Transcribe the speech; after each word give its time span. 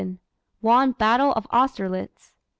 Won 0.63 0.93
Battle 0.93 1.31
of 1.33 1.45
Austerlitz. 1.51 2.33